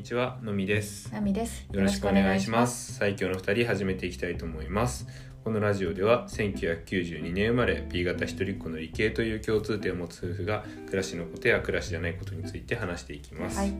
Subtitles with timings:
[0.00, 1.12] にちは、のみです。
[1.12, 1.68] ナミです。
[1.70, 2.66] よろしくお願いしま。
[2.66, 2.94] す。
[2.94, 5.06] 最強の二人始めていきたいと思います。
[5.44, 13.58] このラジオでは1992年生まれ B 型一人っ子の理系という共通点を持つ夫婦が暮らしのことや暮らしじゃないことについて話していきます。
[13.58, 13.74] はい。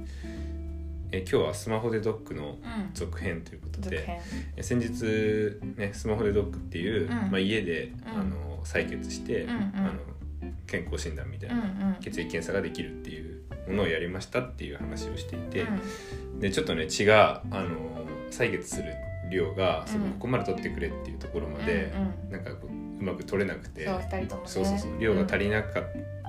[1.12, 2.90] え今日はスマホでドックのうん。
[2.92, 4.20] 続編ということで、続編。
[4.58, 9.92] え先日ねスマホでドックっていう、うんまあ家で、んあの採血して、うんうんあの
[10.66, 11.96] 健康診断みたいうんうな、ん。
[12.00, 13.29] 血液検査ができるっていう
[13.68, 15.60] ものをやりましたっていう話をしていて。
[15.62, 15.80] うん
[16.40, 17.68] でちょっとね血があの
[18.30, 18.94] 採血する
[19.30, 24.02] 量がそここまで取ってくれっていうところまで、うんなんかこううまく取れなくてそう。
[24.46, 25.82] そうそうそう量が足りなか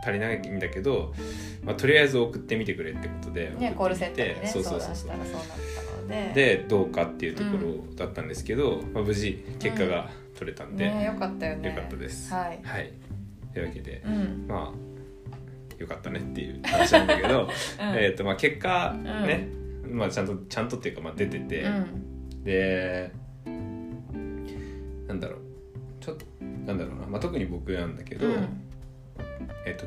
[0.04, 1.14] 足りないんだけど、
[1.64, 6.32] まあ、とりあえず送ってみてくれってことでねコールセンターにねそう相そうそうそう談したらそうなったので。
[6.58, 11.70] でどうかっていうところだったんですけど、まあ、無事結果が取れたんで、ねよかったよね。
[11.70, 12.34] よかったです。
[12.34, 12.60] はい。
[12.64, 12.92] はい、
[13.54, 14.46] というわけで、うん。
[14.48, 14.91] まあ
[15.82, 17.50] よかったねっていう話なんだけど、 うん。
[17.80, 18.96] えーとまあ、結果
[19.26, 19.48] ね、
[19.90, 21.64] まあ、ちゃんとちゃんとっていうか、まあ、出てて。
[21.64, 22.44] うん。
[22.44, 23.12] で
[25.08, 25.40] なんだろう
[26.00, 26.26] ちょっと
[26.66, 28.34] なんだろうな、まあ、特に僕なんだけど、うん。
[29.66, 29.86] えっと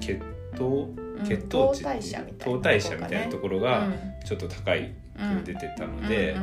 [0.00, 0.20] 血
[0.54, 1.24] 糖うん。
[1.24, 3.94] 血糖値糖代謝みたいな糖代謝みたいなところがうん。
[4.24, 6.36] ちょっと高いうん出てたので、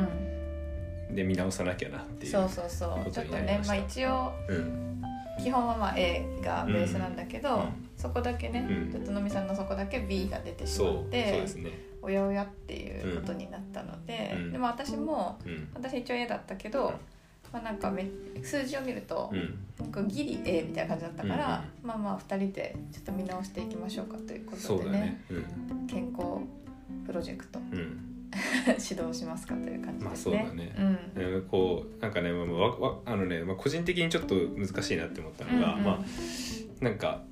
[1.10, 3.10] で見直さなきゃなっていうそうそうそう。
[3.10, 5.02] ちょっとねまあ一応うん。
[5.42, 8.90] 基本はまあ A がベースなんだけど、うんそこだけね、うん。
[8.90, 11.70] ちょっとのみさんのそこだけ B が出てしそうそうまってですね。
[12.00, 14.52] おやおやっていうことになったので、うん。
[14.52, 15.68] でも私もうん。
[15.74, 16.94] 私一応 A だったけど、
[17.52, 18.08] まあ、なんかめ
[18.42, 19.58] 数字を見るとう、ん。
[19.78, 25.24] なんかギリ A みたいな感じだったから、まあまあ2人でちょっと見直していきましょうかということでねね。
[25.30, 25.86] うん。
[25.86, 26.38] 健康
[27.04, 28.06] プロジェクトうん。
[28.66, 30.46] 指導しますかという感じまあですね。
[30.48, 30.74] そうだね。
[31.16, 31.22] うん。
[31.22, 35.84] うんこうなんかね、まあわあのね、まあ、個人的にちょっと難しいなって思ったのが、うんうん。
[35.84, 35.98] まあ
[36.80, 37.24] なんか、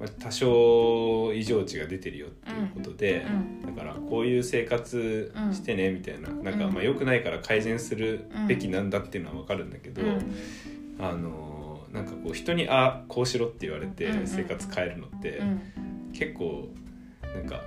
[0.00, 6.74] まあ、多少異常値が出てるよっていうことで、うんだからこういう生活してねみたいな,、なんかうん。
[6.74, 10.18] まあ良くないから改善するべきなんだっていうのは分かるんだけど、うん。
[10.98, 15.60] あのなんかこう人に「あこうしろ」って言われて生活変えるのって、うん。
[16.14, 16.70] 結構
[17.34, 17.60] なんか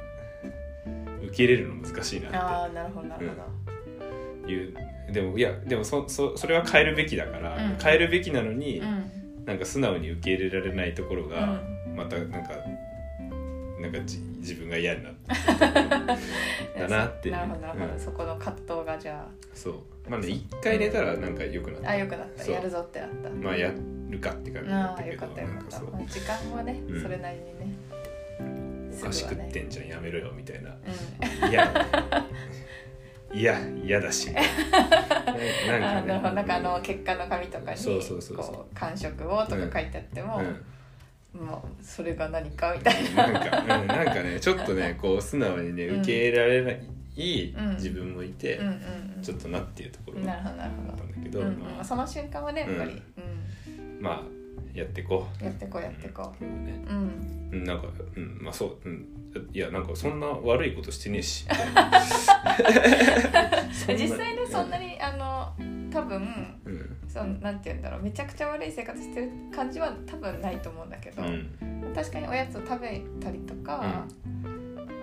[1.28, 4.48] 受け入れるの難しいなっああなるほどなるほど。
[4.48, 4.74] ていう
[5.12, 7.78] でもいやでもそそそれは変えるべきだから、うん。
[7.82, 9.46] 変えるべきなのに、うん。
[9.46, 11.62] なんか素直に受け入れられないところが、
[11.96, 12.54] またなんか
[13.80, 18.00] なんかじ自分が嫌になってだなって なるほどなるほど、うん。
[18.00, 20.10] そこの葛藤がじゃそう。
[20.10, 21.90] まあね一回寝たらなんか良くなった。
[21.90, 22.50] ああよくなった。
[22.50, 23.30] やるぞってなった。
[23.30, 23.72] まあや
[24.10, 25.60] るかって感じだっああよたけどかったよかった。
[25.60, 25.66] なん。
[25.66, 27.02] かそうまあ時間はね、うん。
[27.02, 27.76] それなりにね。
[29.02, 30.70] お菓子食ってんじゃんやめろよみたいな。
[30.70, 32.26] うんいや。
[33.34, 34.40] いや嫌だしな。
[34.72, 34.88] あん
[35.26, 36.08] かね。
[36.08, 36.34] なるほど。
[36.36, 38.46] なんかあの結果の紙とかにそうそうそうそう。
[38.46, 40.66] こう感触をとか書いてあっても、うん
[41.34, 43.28] もうそれが何かみたいな。
[43.28, 46.82] なんか、うん、なんかねちょっとね こう素直にね受け入れられない
[47.16, 47.76] うん。
[47.76, 48.80] 自分もいて、うんうん
[49.24, 51.46] ちょっとなっていうところなだったんだけど、ど。
[51.46, 51.60] うんうん。
[51.62, 53.02] まあ、その瞬間はねやっぱり、う
[54.02, 54.22] まあ
[54.74, 55.44] やっていこう。
[55.44, 56.44] ん、やってこうやってこう。
[56.44, 56.48] う。
[56.48, 57.50] うん。
[57.54, 57.64] うん。
[57.64, 59.08] なんか、うん、まあそう、うん、
[59.54, 61.46] いやなんかそんな悪いことしてねえし。
[63.88, 65.54] 実際ねそんなにあの
[65.94, 66.22] 多分
[66.66, 66.98] うん。
[67.08, 71.94] そうなんて言うんだろうめちゃくちゃ悪い生活してる感じは多分ないと思うんだけど、うん。
[71.94, 74.06] 確かにおやつを食べたりとか、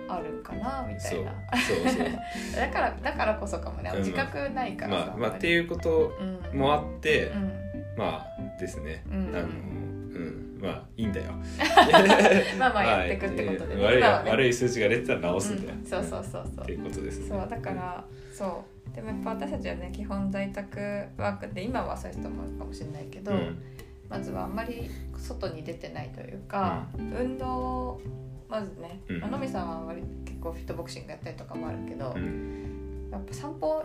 [0.09, 1.33] あるかなみたいな。
[1.65, 2.07] そうそう。
[2.55, 3.99] だからだからこそかもねうん。
[3.99, 6.59] 自覚ないからさ、まあまあっていうことうん。
[6.59, 7.53] もあって、うん。
[7.97, 9.35] まあですね、うん。
[9.35, 10.59] あのうん。
[10.61, 11.31] まあいいんだよ。
[12.59, 14.07] まあまあやっていくってことでね、悪いね。
[14.07, 15.85] 悪い数値が出てたら直すんだよ、うん。
[15.85, 16.63] そうそうそうそう。
[16.63, 17.29] っていうことですね。
[17.29, 18.03] そうだから
[18.33, 20.79] そうでもやっぱ私たちはね基本在宅
[21.17, 23.61] ワークで今はそういう人もいるかもしれないけど、うん。
[24.09, 28.01] まずはあんまり外に出てないというか、運動を
[28.49, 29.19] まずね、うん。
[29.21, 33.09] まあのみさんは割結構フィットボクシングやったりとかもあるけど、うん。
[33.11, 33.83] やっぱ散歩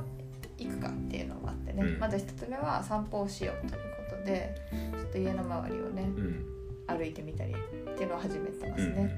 [0.58, 1.98] 行くかっていうのもあってね、うん。
[1.98, 4.54] まず一つ目は散歩をしようということで
[4.96, 6.46] ちょっと家の周りをねうん。
[6.88, 7.54] 歩いてみたり
[7.96, 9.10] っていうのを始めてまうんすね、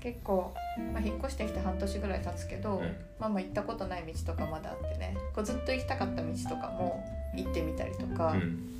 [0.00, 0.54] 結構、
[0.94, 2.96] まあ、引っ越してきて半年ぐらい経つけど、うん。
[3.18, 5.14] まあまあ行ったことない道とかまだあってね。
[5.34, 7.04] こうずっと行きたかった道とかも
[7.36, 8.70] 行ってみたりとか、うん。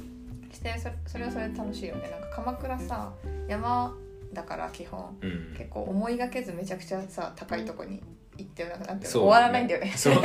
[0.51, 2.09] してそれそれはそれで楽しいよね。
[2.11, 3.13] なんか鎌倉さ
[3.47, 3.95] 山
[4.33, 5.15] だから基本。
[5.21, 5.55] うん。
[5.59, 8.03] 結構思いがけずめちゃくちゃさ高いとこに
[8.39, 9.93] 行ってなんかなんて終わらないんだよね。
[9.95, 10.15] そう。
[10.15, 10.25] なん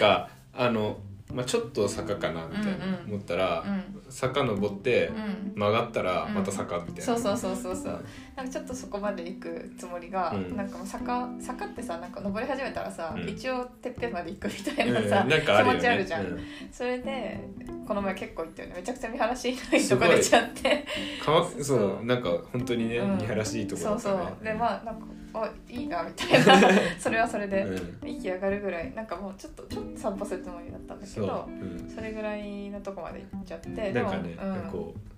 [0.00, 0.98] かあの、
[1.32, 5.54] まあ、ちょっと坂かなみたいな思ったら、うん坂登ってうん。
[5.54, 8.04] 曲がったらまた坂みたいな、そうそうそうそうそう。
[8.36, 10.54] なんかちょっとそこまで行くつもりが、うん。
[10.54, 13.28] なんかもう坂坂ってさなんか登り始めたらさ、うん。
[13.28, 14.94] 一応てっぺんまで行くみたいうん。
[14.94, 15.80] なさ、なんかあるよね。
[15.80, 16.26] 気持ちあるじゃん。
[16.26, 16.40] うん。
[16.70, 17.40] それで
[17.88, 18.74] この前結構行ったよね。
[18.76, 19.88] めちゃくちゃ見晴らしいのいい。
[19.88, 20.86] とこ出ちゃって。
[21.24, 21.64] 川そう。
[21.64, 23.16] そうなんか本当にね、うん。
[23.16, 24.44] 見晴らしいいとこそうそう。
[24.44, 26.70] でまあなんかあいいなみたいな。
[26.98, 28.08] それはそれで、うん。
[28.08, 28.92] 息上がるぐらい。
[28.94, 31.90] なんかもうちょっとちょっと散歩するつもりだったんだけそう、ん。
[31.94, 35.12] それぐらいのとこまで行っちゃってなんかね、うんこう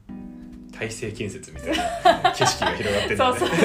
[0.77, 3.57] 体制建設みたいな景色が広がってるんだそうね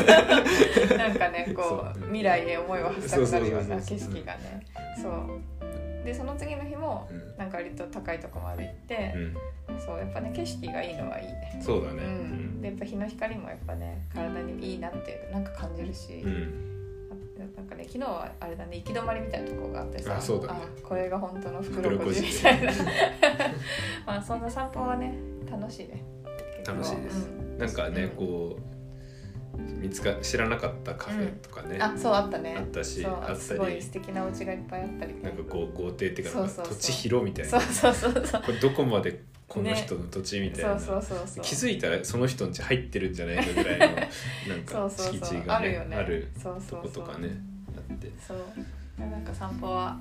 [0.88, 0.98] そう。
[0.98, 2.04] なんかねこそう。
[2.04, 4.66] う未来へ思いを馳せたくなるような景色がね。
[5.02, 5.42] そう
[6.10, 7.38] でその次の日もうん。
[7.38, 9.14] なんか割と高いとこまで行って、
[9.70, 9.80] うん。
[9.80, 11.28] そうやっぱね景色がいいのはいい。
[11.28, 12.04] ねそうだね。
[12.04, 16.70] うん、でやっぱ日の光もやっぱね体にいいなってなんか感じるし、うん、うん
[17.56, 20.18] なんかね昨日はあれだね行き止まりみたいなとこがあってさ。
[20.18, 20.62] あそうだね。
[20.84, 22.72] これが本当の袋小路路みたいな。
[24.06, 25.14] まあそんな散歩はね
[25.50, 26.04] 楽しいね。
[26.66, 27.30] 楽しいです。
[27.30, 27.58] うん。
[27.58, 28.10] なんかね、うん。
[28.12, 28.79] こう
[29.80, 32.56] 見つか知らなかったカフェとかね、あそうあったね。
[32.58, 33.40] あったしあったり。
[33.40, 35.30] すごい素敵なお家がいっぱいあったりねな。
[35.30, 37.52] んかこう豪邸っていうか土地広みたいな。
[37.52, 38.42] そうそうそうそう。
[38.42, 41.44] これどこまでこの人の土地みたいな、そうそうそうそう。
[41.44, 45.96] 気づいたらその人ん家入ってるんじゃないかぐらいのなんか敷地がねあるよね。
[45.96, 46.92] あるそうそうそう。
[46.92, 47.30] とことかね
[47.76, 48.12] あって。
[48.26, 48.38] そう。
[49.00, 49.98] なんか散歩は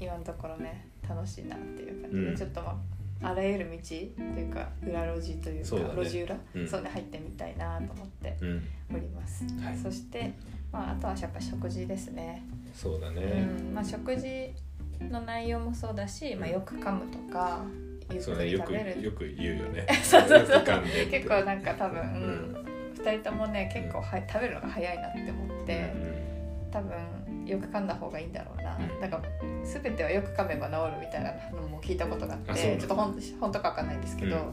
[0.00, 2.36] 今のところね楽しいなっていう感じで、うん。
[2.36, 2.74] ちょっとまあ
[3.22, 6.68] あらゆる道っていうか裏路地というか路地裏、うん。
[6.68, 8.68] そうね入ってみたいなと思ってうん。
[8.94, 9.78] おります、はい。
[9.78, 10.32] そして、
[10.72, 12.42] まあ、あとはやっぱ食事ですね、
[12.74, 13.22] そうだね、
[13.68, 13.74] うん。
[13.74, 14.52] まあ、食事
[15.10, 17.64] の内容もそうだし、まあ、よく噛むとか
[18.10, 18.26] ゆっく
[18.58, 19.02] 食べる。
[19.02, 19.86] よく言うよね。
[20.02, 20.64] そうそうそう。
[21.10, 22.52] 結構なんか多分、ううん。
[22.52, 25.92] ん、2人ともね結構は食べるのが早いなって思って、
[26.70, 26.90] 多分
[27.46, 29.00] よく噛んだ方がいいんだろうな、うん。
[29.00, 29.20] なんか
[29.64, 34.52] 全てはよく噛めば治るみたいなのも聞いたことがあってちょっとほん本当かわかんないんですけど、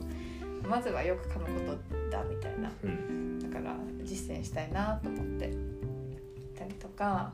[0.67, 2.71] まずはよく噛むことだみたいな。
[2.83, 2.89] うん。
[2.89, 5.47] うんだから実践したいなと思って。
[5.47, 5.57] 行っ
[6.55, 7.31] たりとか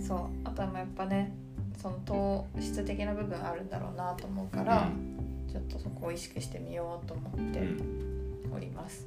[0.00, 0.18] そう。
[0.44, 1.32] あとはまあやっぱね
[1.80, 4.88] その糖質的な部分あるんだろうなと思うから、
[5.50, 7.60] ちょっとそこを意識してみようと思って
[8.54, 9.06] おります。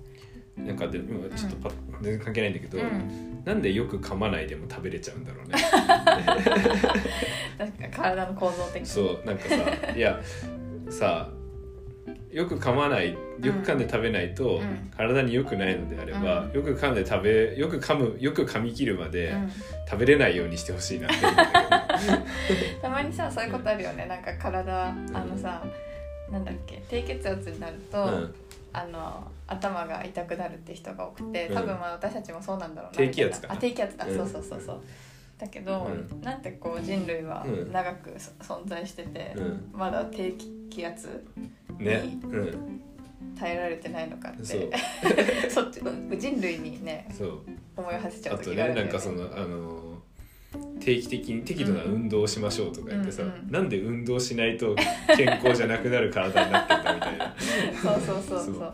[0.55, 5.55] なんかでもちょっとパッ全然関係ないんだけど、うん、なんでよく噛まないでも食べれちゃうんだろうね。
[7.57, 8.87] なんか体の構造的に。
[8.87, 9.55] そうなんかさ
[9.95, 10.19] いや
[10.89, 11.29] さ
[12.31, 13.17] よく噛まないよ
[13.53, 14.91] く噛んで食べないとうん。
[14.95, 16.51] 体に良くないのであれば、うん。
[16.51, 19.51] よく噛んで食べよく噛むよく噛み切るまでうん。
[19.89, 21.15] 食べれないようにしてほしいなって
[22.81, 24.05] たまにさそういうことあるよね。
[24.05, 25.63] なんか体あのさ、
[26.31, 28.35] なんだっけ低血圧になると、うん、
[28.75, 31.55] あの頭が痛くなるって人が多くてうん。
[31.55, 34.15] 多分まあ私たちもそうなんだろうな低気圧あ低気圧だ、うん。
[34.15, 34.81] そうそうそうそう。
[35.37, 35.87] だけど、
[36.21, 37.71] うなんてこう人類はうん。
[37.71, 39.69] 長くそ存在してて、うん。
[39.73, 40.33] まだ低
[40.69, 41.25] 気圧
[41.79, 42.81] ね、うん、
[43.37, 44.69] 耐えられてないのかって。
[45.49, 45.81] そ っち
[46.17, 47.07] 人類にね
[47.77, 49.84] 思いを馳せちゃう時があるねなんかそのあの
[50.79, 53.51] 定期的に適度な運動をしましょうとか言ってさ、うんうん。
[53.51, 54.75] なんで運動しないと
[55.15, 57.35] 健康じゃなくなる体になってんだみたいな。
[57.81, 58.73] そうそうそうそう。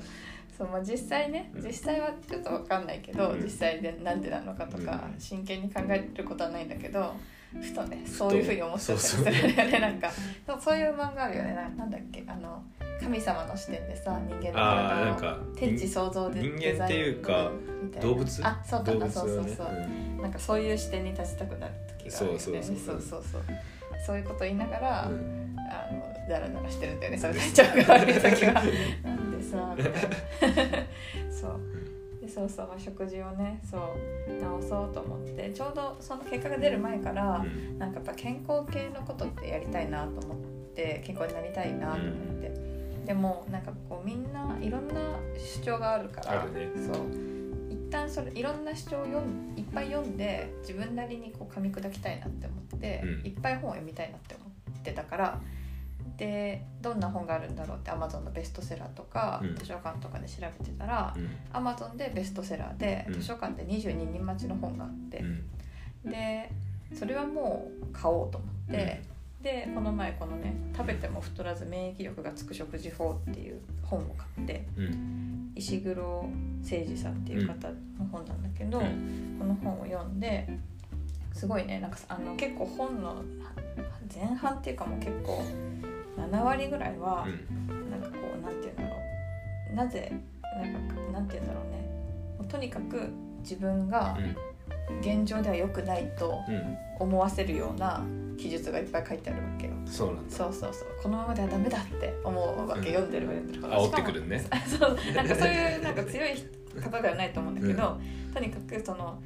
[0.58, 0.68] そう。
[0.68, 1.64] まあ、実際ねうん。
[1.66, 3.42] 実際はちょっと分かんないけど、うん。
[3.44, 5.20] 実際でなんでなのかとか、うん。
[5.20, 7.14] 真剣に考えることはないんだけど
[7.62, 9.80] ふとねそういうふうに思っちゃったりするよね。
[9.80, 10.10] なんか
[10.60, 11.54] そういう漫画あるよね。
[11.54, 12.24] ななんだっけ？
[12.28, 12.64] あの
[13.02, 17.52] 神様の視点でさ人間の体をか天地創造で人間デザインっていうか
[17.84, 18.08] みたいな。
[18.08, 18.48] 動物？
[18.48, 19.56] あそうか動なそうそう物はね。
[19.58, 20.22] そう、うん。
[20.22, 22.40] なんかそういう視点に立ちたくなる時があるよね。
[22.40, 23.02] そうそうそうそう。
[23.02, 23.42] そうそう
[24.06, 24.18] そう。
[24.18, 25.56] いうこと言いながら、うん。
[25.58, 27.18] あのダラダラしてるんだよね。
[27.18, 28.54] それ体調が悪い時は
[29.04, 30.00] なんでさみたいな。
[31.32, 31.60] そう。
[32.22, 32.70] でそうそう。
[32.78, 35.50] 食事をねそう直そうと思って。
[35.50, 37.80] ちょうどその結果が出る前から、うん。
[37.80, 40.38] なんかやっぱ健康系のことってやりたいなと思っ
[40.76, 42.51] て健康になりたいなと思って、
[43.06, 44.94] でもなんかこうみんないろんな
[45.38, 46.70] 主張があるからね。
[46.76, 47.32] そう。
[47.70, 55.42] 一旦それいろんな主張を読んいっぱい読んで自分なりにこう噛み砕きたいなって思って、うんいっぱい本を読みたいなって思ってたから
[56.18, 61.30] でどんな本があるんだろうって Amazon のベストセラーとか、うん図書館とかで調べてたら、うん。
[61.54, 66.12] Amazon でベストセラーで、うん図書館で22人待ちの本があってう、ん。
[66.12, 66.52] で
[66.94, 69.02] それはもう買おうと思って、
[69.42, 75.52] でこの前このね「食べても太らず免疫力がつく食事法」っていう本を買ってうん。
[75.54, 76.30] 石黒
[76.62, 77.76] 誠二さんっていう方の
[78.10, 79.38] 本なんだけど、うん。
[79.38, 80.48] この本を読んで
[81.34, 83.22] すごいねなんかあの結構本の
[84.14, 85.44] 前半っていうかもう結構
[86.18, 87.28] 7割ぐらいは
[87.90, 88.96] なんかこうなんて言うんだろ
[89.72, 89.76] う。
[89.76, 90.12] なぜ
[90.44, 92.48] なんかなんて言うんだろうね。
[92.48, 93.10] とにかく
[93.42, 94.18] 自分が
[95.00, 96.40] 現状では良くないと
[97.00, 98.04] 思わせるような
[98.38, 99.74] 記述がいっぱい書いてあるわけよ。
[99.86, 100.36] そうなんだ。
[100.36, 100.88] そうそうそう。
[101.02, 104.44] このままではダメだって思うわけ、うん読んでる読んでる煽ってくるね。
[104.68, 104.98] そう。
[105.16, 106.30] なんかそういうなんか強い
[106.82, 108.00] 方ではないと思うんだけど、
[108.34, 109.20] とにかくその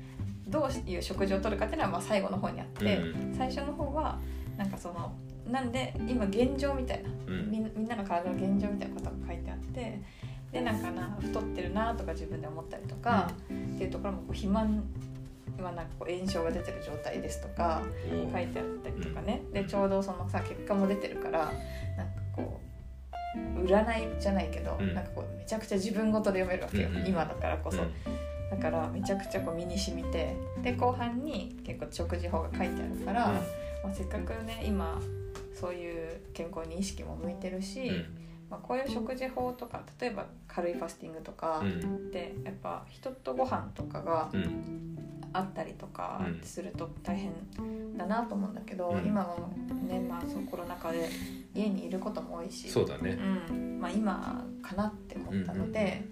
[0.47, 3.35] どういう食事をとるかっていうのはまあ最後の方にあって、うん。
[3.35, 4.19] 最初の方は
[4.57, 5.13] なんかその
[5.49, 10.01] なんで今現状みたいな、みんなの体の現状みたいなことが書いてあって
[10.51, 14.83] でなんかな太ってるなとか自分で思ったりとか、っていうところもこう肥満
[15.61, 21.45] まあ、なんかこう炎症が出てる状態ですとか書いてあったりとかね、でちょうどそのさ結果も出てるから
[21.97, 27.79] なんかこう占いじゃないけど、うん、なんかこうめちゃくちゃ自分ごとで読めるわけよ、うん、今だからこそ。
[28.51, 33.27] だからめちゃくちゃこう身に染みてで後半に結構食事法が書いてあるから、
[33.83, 35.01] まあ、せっかくね今
[35.59, 37.91] そういう健康に意識も向いてるし、
[38.49, 41.63] まあ、こういう食事法とか例えば軽いファスティングとか
[42.11, 44.29] で、やっぱ人とご飯とかが
[45.35, 47.33] あったりとかすると大変
[47.97, 49.53] だなと思うんだけど、うん、今も
[49.87, 51.09] ね、まあ、そのコロナ禍で
[51.53, 53.17] 家にいることも多いしそうだね、
[53.49, 53.79] うん。
[53.81, 56.05] まあ、今かなって思ったので、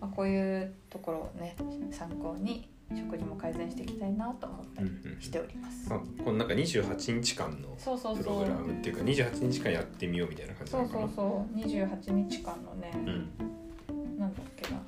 [0.00, 1.56] まあ、こういうところをね
[1.90, 5.90] 参考に食事も改善していきたいなと思ったりしております。
[5.90, 11.00] うんうん、あこのなんか28日間のプログラムっていうか28日間やってみようみたいな感じなのかな。
[11.00, 11.58] そうそうそう。
[11.58, 14.80] 28日間のね、うん、なんだっけな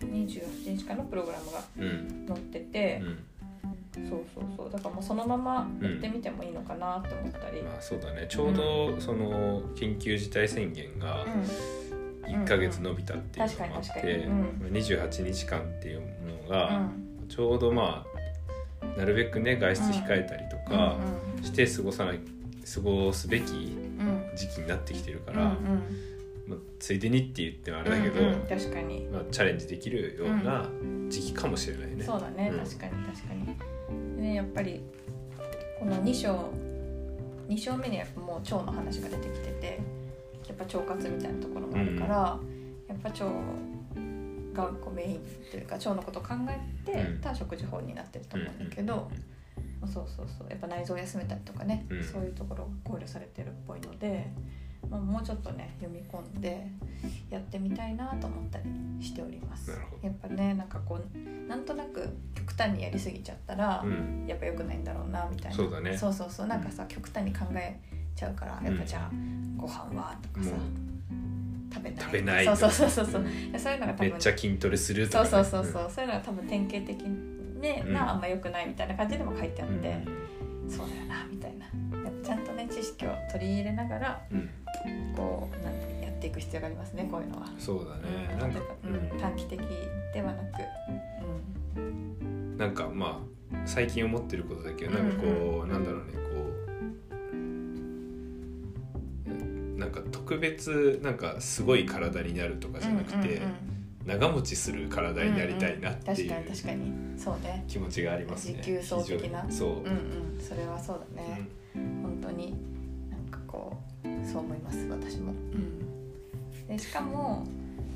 [0.00, 1.62] 28日間のプログラムが
[2.34, 3.02] 載ってて、
[3.96, 4.70] うん、そうそうそう。
[4.70, 8.26] だからもうそのままやってみてもいいのかなって思ったり、まあそうだね。
[8.28, 11.24] ちょうどその緊急事態宣言が、
[12.24, 16.02] 1か月延びたっていうのもあって、うん、28日間っていう
[16.44, 16.90] のが、
[17.28, 18.04] ちょうどま
[18.80, 20.96] あなるべくね外出控えたりとか
[21.42, 22.20] して過ごさない
[22.74, 23.76] 過ごすべき
[24.34, 25.56] 時期になってきてるから、
[26.46, 30.70] まあ、ついでにって言ってもあれだけど、確かに、まあ、チャレンジできるような
[31.08, 32.04] 時期かもしれないね。
[32.04, 34.22] そうだね、確かに確かに。
[34.22, 34.80] ねやっぱり
[35.78, 36.50] この2章
[37.48, 39.80] 2章目にやっぱもう腸の話が出てきてて
[40.48, 42.38] やっぱ腸活みたいなところもあるから、
[42.88, 43.24] やっぱ腸
[44.54, 49.10] がこうメインというか腸のことを考えてた食事法になってると思うんだけど、
[49.82, 50.46] うん、そうそうそう。
[50.48, 54.26] やっぱ内臓を休めたりとかね、うん、そういうところが考慮されてるっぽいので、
[54.90, 56.66] まあ、もうちょっとね読み込んで
[57.30, 58.64] やってみたいなと思ったり
[59.04, 59.70] しております。
[60.02, 65.56] やっぱねなんかこうなんとなく極端にやりすぎちゃったら、うん、やっぱ良くないんだろうなみたいな。
[65.56, 66.46] そうだ、ね、そうそうそう。
[66.46, 67.78] なんかさ極端に考え
[68.14, 69.10] ちゃうからやっぱじゃあ
[69.56, 70.50] ご飯はとかさ、
[71.72, 72.00] 食べない。
[72.00, 73.24] 食べないそうそうそうそうそう、う
[73.56, 76.96] ん、そういうのが多分めっちゃ筋トレするとか、ね、そうそうそうそう、うん、そういうのが多分典型的
[77.60, 80.02] で、うん、なあんまよくないみたいな感じでも書いてあって、
[80.68, 81.45] そうだよなみたいな
[82.86, 84.22] 識を取り入れながら、
[85.16, 87.46] こうなんてやっていく必要がありますねこういうのは。
[87.58, 89.60] そうだね、なんか、うん、短期的
[90.12, 90.46] ではなく、
[91.76, 96.26] うん、なんかまあ最近思ってることだけどなんかこう、うんうん、なんだろうね
[99.76, 103.42] なんか特別なんかすごい体になるとかじゃなくて、
[104.06, 107.62] 長持ちする体になりたいなっていう、確かにそうね。
[107.68, 108.54] 気持ちがありますね。
[108.62, 109.44] 持久走的な。
[109.50, 109.88] そう、うんう
[110.38, 111.48] ん、それはそうだね、うん、
[114.36, 115.56] そう思います私も、う
[116.72, 117.46] ん、でしかも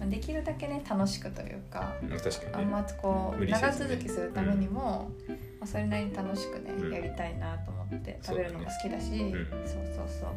[0.08, 9.10] できるだけね楽しくというか確かに、ね、あんまこう、長続きするためにも、うん、まあ、それなりに楽しくね、やりたいなと思って食べるのが好きだし、
[9.66, 10.28] そうそうそう。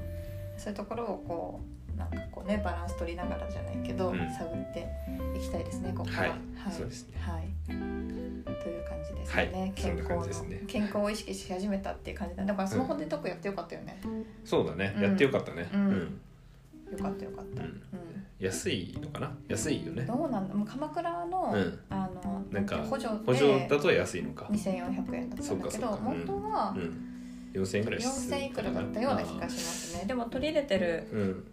[0.58, 4.88] そういうところをこうなんかこうねバランス取りながらじゃないけど、うん、探って
[5.36, 6.10] いきたいですねここ。
[6.10, 6.40] はい、はい、
[6.72, 7.20] そうですね。
[7.20, 7.44] はい。
[7.68, 9.52] という感じですね。
[9.60, 10.10] はい、健康
[10.44, 12.46] の、ね、健康を意識し始めたっていう感じだ。
[12.46, 14.00] だからスマホでトクやってよかったよね。
[14.06, 14.96] うん、そうだね。
[15.00, 15.70] やってよかったね。
[15.74, 16.20] うん。
[16.92, 17.64] よかったよかった。
[17.64, 17.82] うん。
[18.40, 19.32] 安いのかな？
[19.48, 20.04] 安いよね。
[20.04, 20.54] どうなんだ？
[20.54, 21.56] もう鎌倉の、
[21.90, 24.48] あのなんか補助補助だと安いのか。
[24.50, 26.74] 二千四百円だったんだけど、本当は。
[26.76, 27.10] うん
[27.54, 31.46] 4000円ぐらい4000いくらだったような気がしますねでも取り入れてる、うん、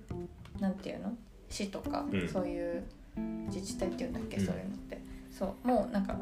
[0.60, 1.12] なんていうの？
[1.48, 2.82] 市とか、うん、そういう
[3.48, 5.00] 自治体っていうんだっけ、うん、そういうのって。
[5.30, 6.16] そうもうなんか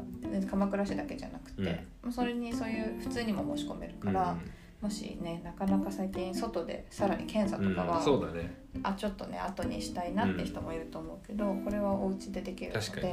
[0.49, 4.37] 鎌倉市だけじゃなくて、うん、それにそういう普通にも申し込めるから、
[4.81, 8.55] もしねなかなか最近外でさらに検査とかは、そうだね。
[8.83, 12.85] あちょっとね後にしたいなって人もいると思うけど、これはお家でできるので。
[12.85, 13.07] 確か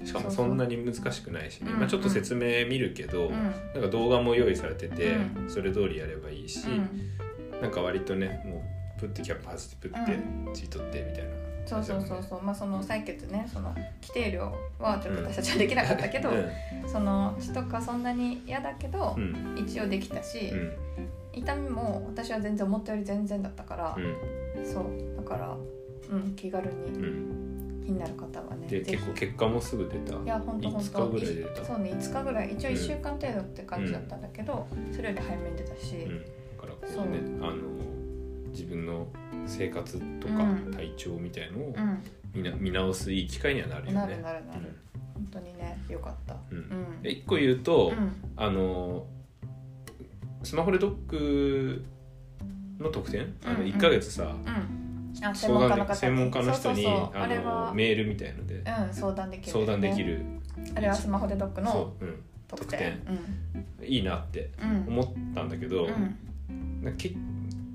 [0.00, 1.70] に、しかもそんなに難しくないしね。
[1.70, 5.16] まあ、ちょっと説明見るけど、なんか動画も用意されてて、
[5.48, 8.62] それ通りやればいいし、うん、なんか割とねもう
[9.02, 11.30] プッてキャップ外してプッてってみたいな。
[11.66, 12.42] そうそうそうそう。
[12.42, 13.48] まあその採血ね。
[13.52, 14.42] その規定量
[14.78, 16.30] はちょっと私たちはできなかったけど、
[16.86, 19.16] その血とかそんなに嫌だけど、
[19.56, 20.52] 一応できたし、
[21.32, 25.16] 痛みも私は全然思ったより全然だったから、うん、そう。
[25.16, 25.56] だから
[26.10, 30.16] うん気軽に気になる方はね、で結構結果もすぐ出た。
[30.22, 30.98] いや本当本当。
[30.98, 31.64] 5日ぐらい出た。
[31.64, 36.06] そうね5日ぐらい一応1週間程度って感じだったんだけど、それより早めに出たし、
[36.56, 37.81] だからこうねあの
[38.52, 39.08] 自分の
[39.46, 40.34] 生活とか
[40.72, 41.74] 体調みたいのを
[42.34, 43.94] 見な、見直すいい機会にはなるよね。
[43.94, 44.78] なるなるなる、
[45.14, 46.58] 本当にねよかった、うん。
[47.02, 47.92] うん、一個言うと、
[48.36, 49.06] あの
[50.42, 51.84] スマホでドック
[52.78, 54.34] の特典、あの1か月さ、
[55.34, 60.24] 相談で専門家の人にあのメールみたいので、相談できる、相談できる
[60.74, 61.94] あれはスマホでドックの
[62.48, 63.00] 得点
[63.82, 64.50] いいなって
[64.86, 67.14] 思ったんだけど、なんかけ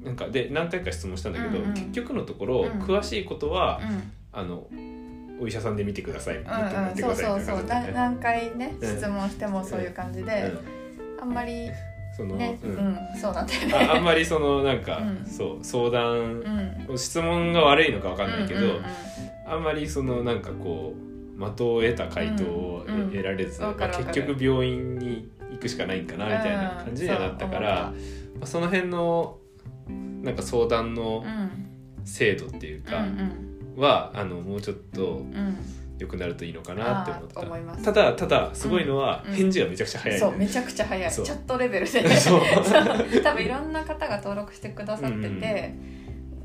[0.08, 1.74] なんかで何回か質問したんだけど、うんうん。
[1.74, 2.82] 結局のところ、うん。
[2.82, 4.12] 詳しいことは、うん。
[4.34, 4.68] あの
[5.40, 10.54] お医者さんで見てください、うんうん、そうそうそうなみたいな感じだったね何回ねうん質問してもそういう感じで、
[11.22, 11.70] あんまり
[12.16, 13.74] その、ね、ううんん、そうなんだよね。
[13.74, 15.26] ああんまりそのなんか、うん。
[15.26, 16.42] そう相談
[16.88, 18.84] う、ん、質問が悪いのかわかんないけど、うんうんうん。
[19.46, 21.08] あんまりそのなんかこう
[21.40, 27.94] 的を得た回答を得られず、まあ結局病院に行くしかないんかなみたいな感じにはなったから、
[28.40, 29.38] まあ、その辺の
[30.22, 31.64] なんか相談のうんうん
[32.06, 35.36] 制度っていううかんは、あのもうちょっとうん。
[35.36, 35.58] うん
[36.00, 37.84] 良くなるといいのかなって思っあー思います。
[37.84, 39.34] たただただすごいのはうん。
[39.34, 41.12] 返事がめちゃくちゃ早い、そうめちゃくちゃ早い。
[41.12, 42.04] チャットレベルで。
[43.24, 45.74] 多分いろんな方が登録してくださってて、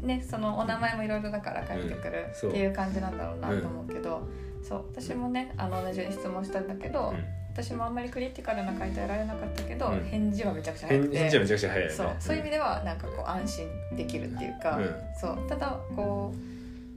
[0.00, 4.26] ね、そのお名前もいろいろだから返ってくるっていう感じなんだろうなと思うけど、
[4.62, 10.04] そう私もねあの同じように質問したんだけど、うん私もあんまりクリティカルな回答やられなかったけど、うん。
[10.04, 11.12] 返事はめちゃくちゃ早くて。
[11.12, 11.96] 返返事はめちゃくちゃ早いよね。
[11.96, 12.16] そう。
[12.18, 14.94] そういう意味ではなんかこう安心できるっていうか、うん。
[15.20, 15.48] そう。
[15.48, 16.34] ただこ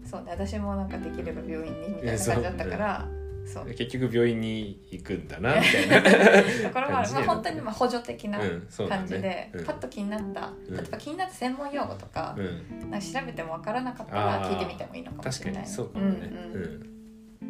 [0.05, 3.07] うそうね私もなんかできれば病院にみたいな感じだったから
[3.45, 3.65] そう。
[3.65, 6.01] 結局病院に行くんだなみたいな。
[6.69, 8.99] ところが、まあ、本当にまあ補助的なうんそうだね。
[8.99, 9.65] 感じで、うん。
[9.65, 10.77] パッと気になった、うん。
[10.77, 12.91] 例えば気になった専門用語とか,、うん。
[12.91, 15.63] なんか調べても分からなかったら聞いてみてもいいのかもしれない。
[15.63, 16.95] 確かにそうかもね、うんうん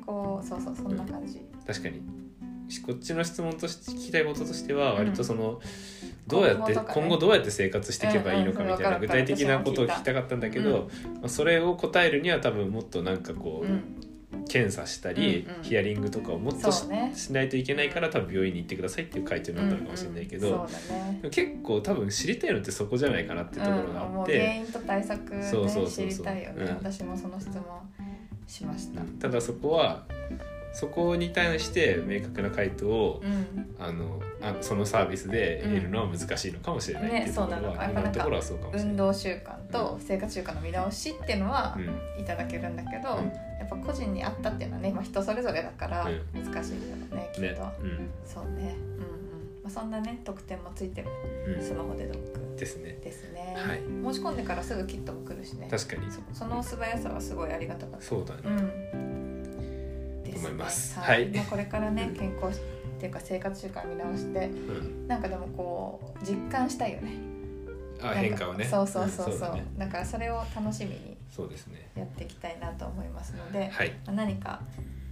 [0.05, 1.95] こうそうそうそんな感じ、確かに。
[1.95, 2.01] し
[2.86, 4.98] こっちの質問として聞きたいこととしてはうん。
[5.00, 5.62] 割とその、
[6.27, 13.84] どうやって今後どうやって生活していけばいいのかみたいな具体的なことを聞きたかったんだけど、まあ、それを答えるには多分もっとなんかこう、うん。
[14.48, 16.86] 検査したり、ヒアリングとかをもっとし,、
[17.31, 20.67] ないといけないから多分病院に行ってくださいっていう回答になったのかもしれないけど、
[21.31, 25.31] 結構多分知りたいのってそこじゃないかなっていうところがうん、あって、因と対策
[25.89, 26.67] 知りたいよね、うん。
[26.75, 27.63] 私もその質問
[28.48, 30.05] しました、ただそこは
[30.75, 33.75] そこに対して明確な回答を、うん。
[33.79, 37.91] あのあそのサービスで得るのは難しいのかもしれないっていうところは、ねそうなの。
[37.91, 38.89] 今のところはそうかもしれない。
[38.91, 42.21] 運動習慣と生活習慣の見直しっていうのはうん。
[42.21, 43.26] いただけるんだけど、うん。
[43.26, 48.10] やっぱ個人に合ったっていうのはね、まあ、人それぞれだからう難しいんだろうね、きっねと、うん。
[48.26, 48.76] そうね。
[48.76, 49.13] うんうん、
[49.63, 51.08] まあ、そんなね特典もついてる
[51.56, 51.63] うん。
[51.63, 52.99] スマホでドックですね。
[53.02, 54.13] ですね、はい。
[54.13, 55.67] 申し込んでからすぐキットも来るしね。
[55.71, 56.12] 確かに。
[56.12, 58.06] そその素早さはすごいありがたかった。
[58.06, 58.41] そうだね、
[60.36, 60.50] うんですね。
[60.50, 61.00] 思います。
[61.00, 61.24] はい。
[61.24, 61.32] はい。
[61.32, 62.15] まあ、これからねうん。
[62.15, 62.62] 健康っ
[63.00, 65.08] ていうか生活習慣見直してうん。
[65.08, 67.13] なんかでもこう実感したいよね。
[68.02, 68.65] あ変化をね。
[68.65, 69.65] そうそうそうそう,、んだね。
[69.78, 71.89] だからそれを楽しみにそうですね。
[71.95, 73.91] やっていきたいなと思いますので、はい。
[74.06, 74.62] まあ何か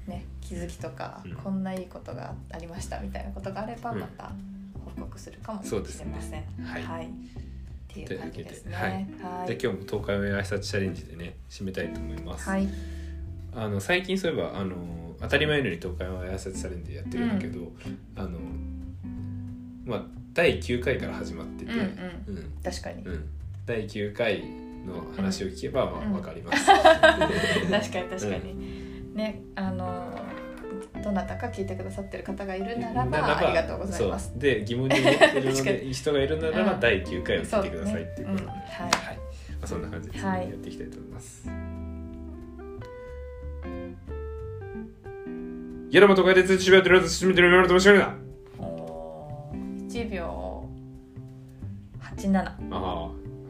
[0.07, 1.35] ね気づきとか、うん。
[1.35, 3.99] こんないいことがありましたみたいなことがあればうん。
[3.99, 4.31] また
[4.95, 7.05] 報告するかもしれません、はい。
[7.05, 7.07] っ
[7.87, 8.75] ていう感じですね。
[8.75, 9.47] はい。
[9.47, 12.67] で今日も東海オンエア挨拶チャレンジでね締めたいと思います、はい。
[13.55, 14.75] あの最近そういえばあの
[15.23, 17.71] 当たり前のように東海オンエア挨拶チャレンジやってるんだけど、
[18.15, 18.39] あの
[19.85, 22.37] まあ第9回から始まってて、うんうん。
[22.37, 22.53] うん。
[22.63, 23.29] 確かに、うん。
[23.65, 24.43] 第9回
[24.85, 26.13] の話を聞けば、まあ、うん。
[26.13, 30.19] わかります、確かに確かに、ねあの
[31.03, 34.37] どなたか聞いてくださってる方がいるならばありがとうございます。
[34.37, 35.51] で疑問に思ってる
[35.93, 36.79] 人がいるならば、うん。
[36.79, 38.45] 第9回を聞いてくださいっていうことで、ね。
[38.45, 38.47] うん。
[38.47, 38.59] はい。
[38.89, 38.89] ま
[39.61, 41.47] あ、そんな感じでやっていきたいと思います。
[41.47, 41.59] やら
[46.01, 48.15] まとかで通知しばやってるやつ進めてるようなとしな
[48.57, 50.67] おー1秒
[52.17, 53.05] 87ああ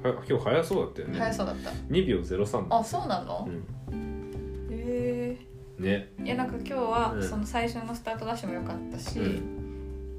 [0.09, 5.37] は今日早そうだったよね早そうだった2秒03あそうなの、うんへ
[5.79, 9.41] ねいやなんか今日はその最初のスタートダッシュも良かったし、う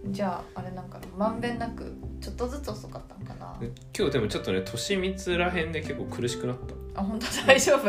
[0.06, 3.54] じゃああれなんかまんべんなくちょっとずつ遅かったのかな
[3.96, 6.56] 今日でもちょっとね年光らへんで結構苦しくなっ
[6.94, 7.88] たあ本当大丈夫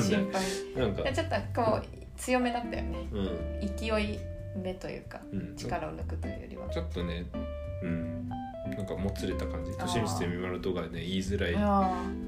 [0.00, 3.08] 心配なんかいやちょっとこう強めだったよね。
[3.12, 3.76] うん。
[3.76, 4.18] 勢い
[4.56, 5.56] 目というかうん。
[5.56, 6.68] 力を抜くというよりは。
[6.68, 7.24] ちょっとね
[7.82, 8.28] うん。
[8.76, 9.70] なんかもつれた感じ。
[9.78, 11.54] 年光とみまるとかね言いづらい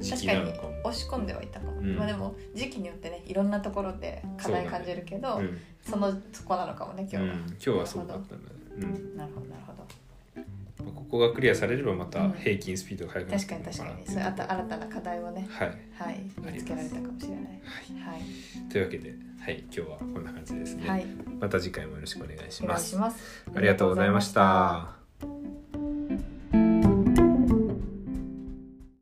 [0.00, 0.80] 時確かに期なのかも。
[0.84, 1.96] 押し込んではいたかも、うん。
[1.96, 5.40] まあでも時期によってねいろんなところで課題感じるけど
[5.82, 6.00] そ,、うん。
[6.00, 9.16] のそこなのかもね今日は、うん、今日はそうだったんだね、うん。
[9.16, 10.84] なるほどなるほど。
[10.84, 12.32] まあここがクリアされればまたうん。
[12.32, 14.06] 平均スピードが速くなって確かに確かに。
[14.06, 16.20] そうれあた新たな課題をねはい、はい
[16.52, 17.40] 見つけられたかもしれない。
[18.00, 18.70] はい。
[18.70, 21.06] というわけで、はい、今日はこんな感じですね、はい、
[21.40, 22.96] また次回もよろしくお願いします。
[23.54, 25.00] ありがとうございました